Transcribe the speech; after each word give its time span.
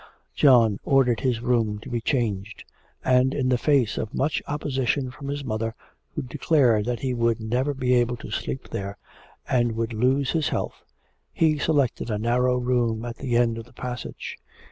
John 0.33 0.79
ordered 0.83 1.19
his 1.19 1.41
room 1.41 1.77
to 1.83 1.89
be 1.91 2.01
changed; 2.01 2.63
and 3.05 3.35
in 3.35 3.49
the 3.49 3.57
face 3.59 3.99
of 3.99 4.15
much 4.15 4.41
opposition 4.47 5.11
from 5.11 5.27
his 5.27 5.43
mother, 5.43 5.75
who 6.15 6.23
declared 6.23 6.85
that 6.85 7.01
he 7.01 7.13
would 7.13 7.39
never 7.39 7.75
be 7.75 7.93
able 7.93 8.17
to 8.17 8.31
sleep 8.31 8.69
there, 8.69 8.97
and 9.47 9.73
would 9.73 9.93
lose 9.93 10.31
his 10.31 10.49
health, 10.49 10.83
he 11.31 11.59
selected 11.59 12.09
a 12.09 12.17
narrow 12.17 12.57
room 12.57 13.05
at 13.05 13.17
the 13.17 13.37
end 13.37 13.59
of 13.59 13.65
the 13.65 13.73
passage. 13.73 14.39